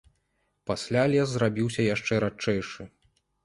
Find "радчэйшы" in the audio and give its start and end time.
2.27-2.93